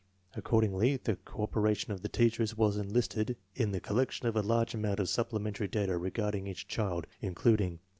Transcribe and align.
Ac 0.33 0.41
cordingly, 0.41 0.97
the 1.03 1.15
cooperation 1.15 1.93
of 1.93 2.01
the 2.01 2.09
teachers 2.09 2.57
was 2.57 2.75
enlisted 2.75 3.37
in 3.53 3.69
the 3.69 3.79
collection 3.79 4.25
of 4.25 4.35
a 4.35 4.41
large 4.41 4.73
amount 4.73 4.99
of 4.99 5.07
supplementary 5.07 5.67
data 5.67 5.95
regarding 5.95 6.47
each 6.47 6.67
child, 6.67 7.05
including: 7.21 7.73
1. 7.73 7.79